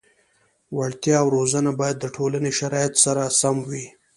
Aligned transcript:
وړتیا 0.77 1.17
او 1.21 1.27
روزنه 1.35 1.71
باید 1.79 1.97
د 1.99 2.05
ټولنې 2.15 2.51
شرایطو 2.59 2.99
سره 3.05 3.21
سم 3.39 3.57
وي. 3.69 3.85